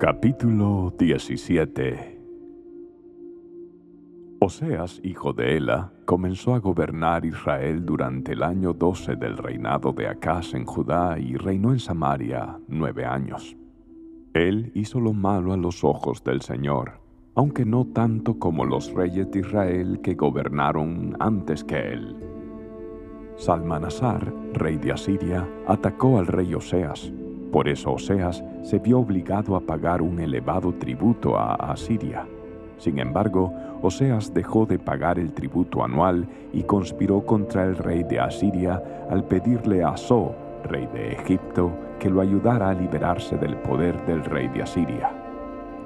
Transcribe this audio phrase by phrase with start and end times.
[0.00, 2.18] Capítulo 17
[4.38, 10.08] Oseas, hijo de Ela, comenzó a gobernar Israel durante el año 12 del reinado de
[10.08, 13.58] Acaz en Judá y reinó en Samaria nueve años.
[14.32, 17.02] Él hizo lo malo a los ojos del Señor,
[17.34, 22.16] aunque no tanto como los reyes de Israel que gobernaron antes que él.
[23.36, 27.12] Salmanasar, rey de Asiria, atacó al rey Oseas.
[27.52, 32.26] Por eso Oseas se vio obligado a pagar un elevado tributo a Asiria
[32.80, 38.18] sin embargo, Oseas dejó de pagar el tributo anual y conspiró contra el rey de
[38.18, 44.02] Asiria al pedirle a So, rey de Egipto, que lo ayudara a liberarse del poder
[44.06, 45.12] del rey de Asiria.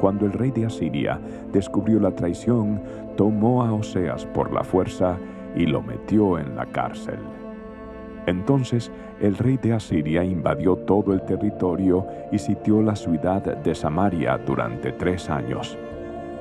[0.00, 1.20] Cuando el rey de Asiria
[1.52, 2.82] descubrió la traición,
[3.16, 5.16] tomó a Oseas por la fuerza
[5.54, 7.20] y lo metió en la cárcel.
[8.26, 14.38] Entonces el rey de Asiria invadió todo el territorio y sitió la ciudad de Samaria
[14.38, 15.78] durante tres años.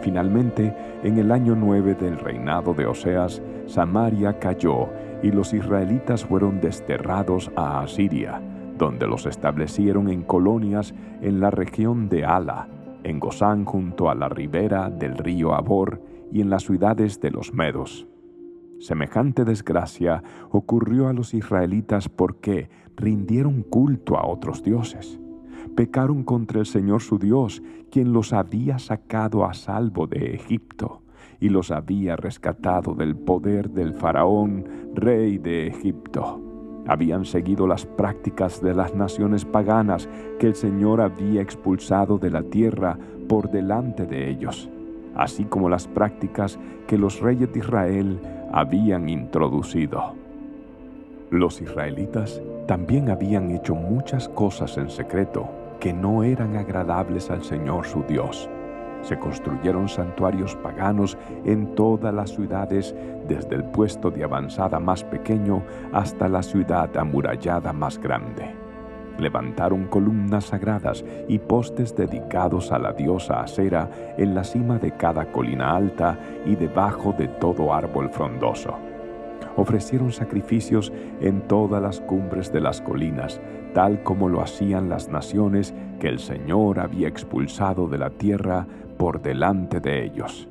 [0.01, 4.87] Finalmente, en el año 9 del reinado de Oseas, Samaria cayó
[5.21, 8.41] y los israelitas fueron desterrados a Asiria,
[8.77, 12.69] donde los establecieron en colonias en la región de Ala,
[13.03, 17.53] en Gozán junto a la ribera del río Abor y en las ciudades de los
[17.53, 18.07] Medos.
[18.79, 25.19] Semejante desgracia ocurrió a los israelitas porque rindieron culto a otros dioses
[25.75, 31.01] pecaron contra el Señor su Dios, quien los había sacado a salvo de Egipto
[31.39, 36.41] y los había rescatado del poder del faraón, rey de Egipto.
[36.85, 42.43] Habían seguido las prácticas de las naciones paganas que el Señor había expulsado de la
[42.43, 44.69] tierra por delante de ellos,
[45.19, 48.19] así como las prácticas que los reyes de Israel
[48.53, 50.15] habían introducido.
[51.29, 57.85] Los israelitas también habían hecho muchas cosas en secreto que no eran agradables al Señor
[57.85, 58.49] su Dios.
[59.01, 62.95] Se construyeron santuarios paganos en todas las ciudades,
[63.27, 68.68] desde el puesto de avanzada más pequeño hasta la ciudad amurallada más grande.
[69.19, 75.31] Levantaron columnas sagradas y postes dedicados a la diosa Acera en la cima de cada
[75.31, 78.77] colina alta y debajo de todo árbol frondoso
[79.55, 80.91] ofrecieron sacrificios
[81.21, 83.41] en todas las cumbres de las colinas,
[83.73, 89.21] tal como lo hacían las naciones que el Señor había expulsado de la tierra por
[89.21, 90.47] delante de ellos.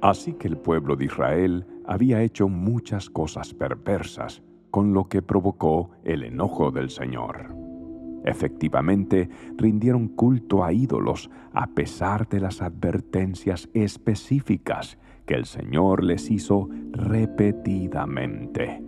[0.00, 5.90] Así que el pueblo de Israel había hecho muchas cosas perversas, con lo que provocó
[6.04, 7.69] el enojo del Señor.
[8.24, 16.30] Efectivamente, rindieron culto a ídolos a pesar de las advertencias específicas que el Señor les
[16.30, 18.82] hizo repetidamente.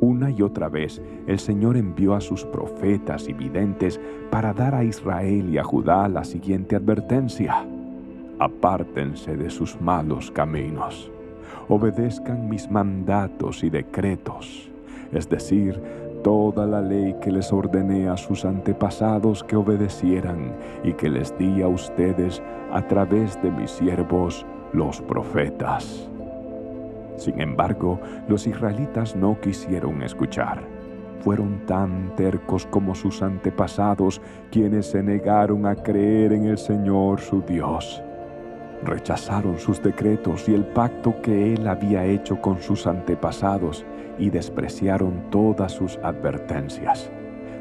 [0.00, 3.98] Una y otra vez el Señor envió a sus profetas y videntes
[4.30, 7.66] para dar a Israel y a Judá la siguiente advertencia.
[8.38, 11.10] Apártense de sus malos caminos,
[11.68, 14.70] obedezcan mis mandatos y decretos,
[15.12, 15.80] es decir,
[16.26, 21.62] toda la ley que les ordené a sus antepasados que obedecieran y que les di
[21.62, 22.42] a ustedes
[22.72, 26.10] a través de mis siervos los profetas.
[27.16, 30.64] Sin embargo, los israelitas no quisieron escuchar.
[31.20, 34.20] Fueron tan tercos como sus antepasados,
[34.50, 38.02] quienes se negaron a creer en el Señor su Dios.
[38.82, 43.86] Rechazaron sus decretos y el pacto que Él había hecho con sus antepasados
[44.18, 47.10] y despreciaron todas sus advertencias.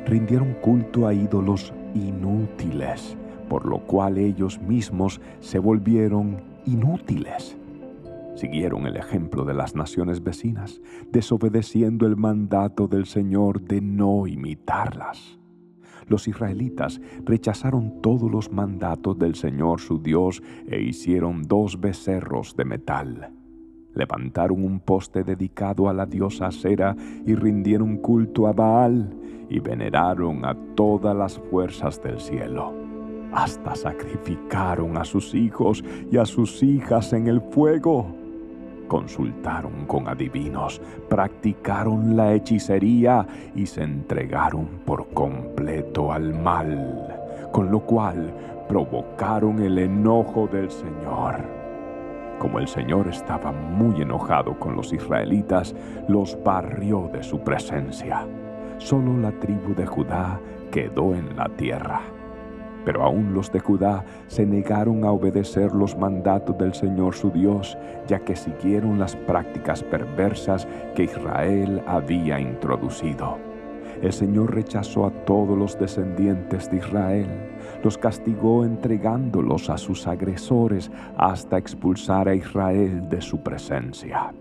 [0.05, 3.17] Rindieron culto a ídolos inútiles,
[3.49, 7.57] por lo cual ellos mismos se volvieron inútiles.
[8.35, 15.39] Siguieron el ejemplo de las naciones vecinas, desobedeciendo el mandato del Señor de no imitarlas.
[16.07, 22.65] Los israelitas rechazaron todos los mandatos del Señor su Dios e hicieron dos becerros de
[22.65, 23.31] metal.
[23.95, 26.95] Levantaron un poste dedicado a la diosa Cera
[27.25, 29.09] y rindieron culto a Baal
[29.49, 32.85] y veneraron a todas las fuerzas del cielo
[33.35, 38.07] hasta sacrificaron a sus hijos y a sus hijas en el fuego.
[38.87, 47.81] Consultaron con adivinos, practicaron la hechicería y se entregaron por completo al mal, con lo
[47.81, 48.33] cual
[48.69, 51.64] provocaron el enojo del Señor.
[52.39, 55.75] Como el Señor estaba muy enojado con los israelitas,
[56.07, 58.27] los barrió de su presencia.
[58.77, 60.39] Solo la tribu de Judá
[60.71, 62.01] quedó en la tierra.
[62.83, 67.77] Pero aún los de Judá se negaron a obedecer los mandatos del Señor su Dios,
[68.07, 73.54] ya que siguieron las prácticas perversas que Israel había introducido.
[74.01, 77.27] El Señor rechazó a todos los descendientes de Israel,
[77.83, 84.33] los castigó entregándolos a sus agresores hasta expulsar a Israel de su presencia.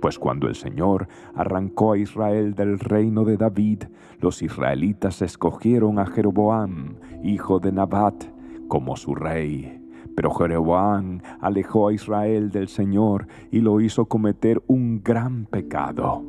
[0.00, 3.84] Pues cuando el Señor arrancó a Israel del reino de David,
[4.20, 8.24] los israelitas escogieron a Jeroboam, hijo de Nabat,
[8.66, 9.80] como su rey.
[10.16, 16.24] Pero Jeroboam alejó a Israel del Señor y lo hizo cometer un gran pecado.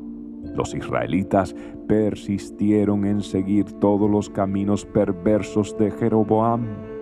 [0.56, 1.56] Los israelitas
[1.88, 6.94] persistieron en seguir todos los caminos perversos de Jeroboam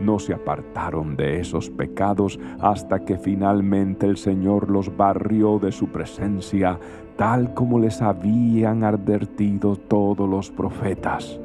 [0.00, 5.88] no se apartaron de esos pecados hasta que finalmente el Señor los barrió de su
[5.88, 6.78] presencia,
[7.16, 11.40] tal como les habían advertido todos los profetas.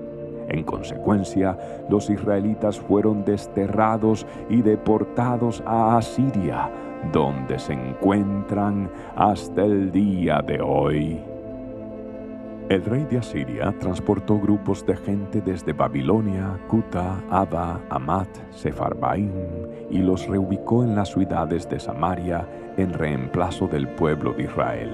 [0.49, 1.57] En consecuencia,
[1.89, 6.69] los israelitas fueron desterrados y deportados a Asiria,
[7.11, 11.32] donde se encuentran hasta el día de hoy.
[12.69, 19.31] El rey de Asiria transportó grupos de gente desde Babilonia, Cuta, Abba, Amat, Sefarbaim
[19.91, 24.91] y los reubicó en las ciudades de Samaria en reemplazo del pueblo de Israel.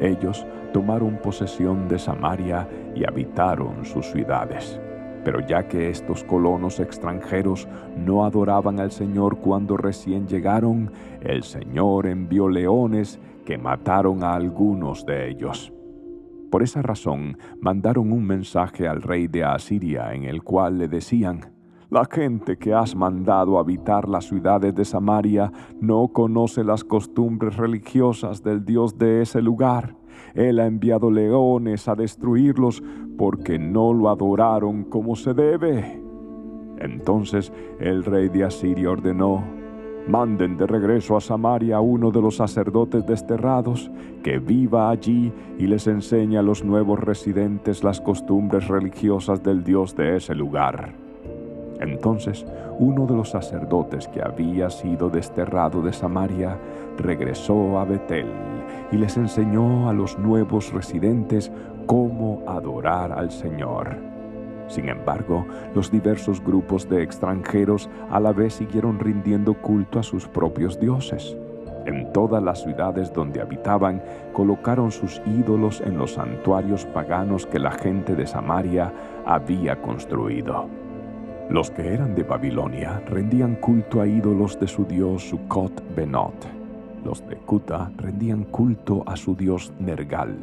[0.00, 4.80] Ellos tomaron posesión de Samaria y habitaron sus ciudades.
[5.24, 10.90] Pero ya que estos colonos extranjeros no adoraban al Señor cuando recién llegaron,
[11.20, 15.72] el Señor envió leones que mataron a algunos de ellos.
[16.50, 21.52] Por esa razón mandaron un mensaje al rey de Asiria en el cual le decían,
[21.90, 25.50] la gente que has mandado habitar las ciudades de Samaria
[25.80, 29.96] no conoce las costumbres religiosas del Dios de ese lugar.
[30.34, 32.82] Él ha enviado leones a destruirlos
[33.16, 36.02] porque no lo adoraron como se debe.
[36.78, 39.42] Entonces el rey de Asiria ordenó,
[40.08, 43.90] Manden de regreso a Samaria a uno de los sacerdotes desterrados,
[44.22, 49.94] que viva allí y les enseñe a los nuevos residentes las costumbres religiosas del Dios
[49.94, 50.94] de ese lugar.
[51.78, 52.46] Entonces
[52.78, 56.58] uno de los sacerdotes que había sido desterrado de Samaria
[56.96, 58.28] regresó a Betel
[58.90, 61.52] y les enseñó a los nuevos residentes
[61.86, 64.17] cómo adorar al Señor.
[64.68, 70.28] Sin embargo, los diversos grupos de extranjeros a la vez siguieron rindiendo culto a sus
[70.28, 71.36] propios dioses.
[71.86, 74.02] En todas las ciudades donde habitaban,
[74.34, 78.92] colocaron sus ídolos en los santuarios paganos que la gente de Samaria
[79.24, 80.68] había construido.
[81.48, 86.46] Los que eran de Babilonia rendían culto a ídolos de su dios Sukkot Benot.
[87.06, 90.36] Los de Kuta rendían culto a su dios Nergal.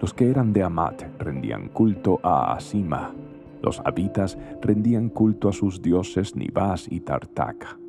[0.00, 3.12] Los que eran de Amat rendían culto a Asima.
[3.66, 7.80] Los habitas rendían culto a sus dioses Nibás y Tartak.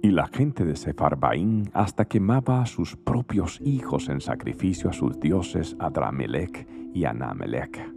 [0.00, 5.18] Y la gente de Sefarbaín hasta quemaba a sus propios hijos en sacrificio a sus
[5.18, 7.92] dioses Adramelech y Anamelech.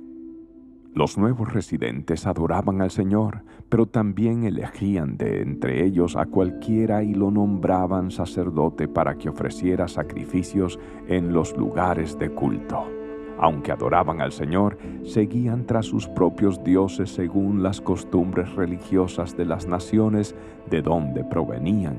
[0.96, 7.14] Los nuevos residentes adoraban al Señor, pero también elegían de entre ellos a cualquiera y
[7.14, 13.01] lo nombraban sacerdote para que ofreciera sacrificios en los lugares de culto
[13.42, 19.68] aunque adoraban al Señor, seguían tras sus propios dioses según las costumbres religiosas de las
[19.68, 20.36] naciones
[20.70, 21.98] de donde provenían.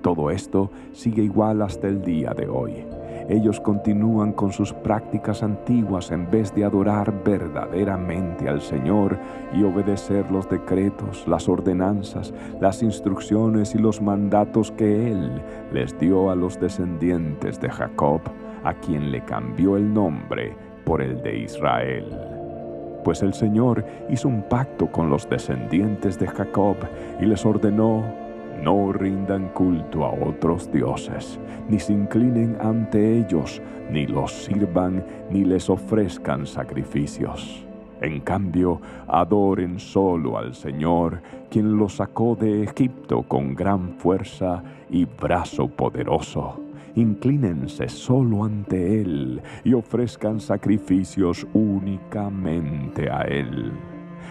[0.00, 2.86] Todo esto sigue igual hasta el día de hoy.
[3.28, 9.18] Ellos continúan con sus prácticas antiguas en vez de adorar verdaderamente al Señor
[9.52, 16.30] y obedecer los decretos, las ordenanzas, las instrucciones y los mandatos que Él les dio
[16.30, 18.22] a los descendientes de Jacob
[18.64, 22.04] a quien le cambió el nombre por el de Israel.
[23.04, 26.76] Pues el Señor hizo un pacto con los descendientes de Jacob
[27.20, 28.04] y les ordenó,
[28.62, 31.38] no rindan culto a otros dioses,
[31.68, 37.64] ni se inclinen ante ellos, ni los sirvan, ni les ofrezcan sacrificios.
[38.02, 45.04] En cambio, adoren solo al Señor, quien los sacó de Egipto con gran fuerza y
[45.04, 53.72] brazo poderoso inclínense solo ante Él y ofrezcan sacrificios únicamente a Él.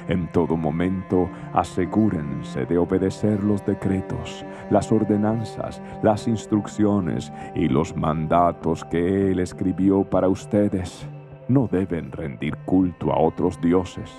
[0.07, 8.83] En todo momento asegúrense de obedecer los decretos, las ordenanzas, las instrucciones y los mandatos
[8.85, 11.07] que Él escribió para ustedes.
[11.47, 14.11] No deben rendir culto a otros dioses.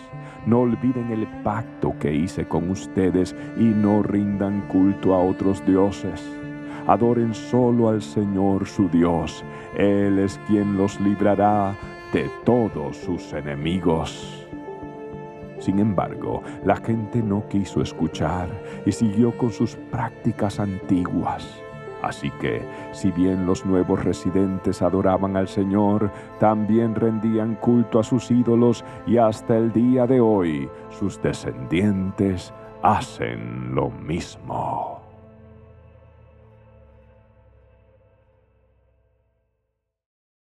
[0.47, 6.40] No olviden el pacto que hice con ustedes y no rindan culto a otros dioses
[6.87, 9.45] Adoren solo al Señor su Dios.
[9.77, 11.75] Él es quien los librará
[12.12, 14.47] de todos sus enemigos.
[15.59, 18.49] Sin embargo, la gente no quiso escuchar
[18.87, 21.62] y siguió con sus prácticas antiguas.
[22.03, 22.62] Así que,
[22.93, 29.19] si bien los nuevos residentes adoraban al Señor, también rendían culto a sus ídolos y
[29.19, 35.00] hasta el día de hoy sus descendientes hacen lo mismo.